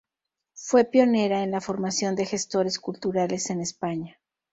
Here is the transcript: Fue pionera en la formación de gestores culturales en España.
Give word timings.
Fue 0.55 0.85
pionera 0.85 1.43
en 1.43 1.51
la 1.51 1.61
formación 1.61 2.15
de 2.15 2.25
gestores 2.25 2.79
culturales 2.79 3.51
en 3.51 3.61
España. 3.61 4.19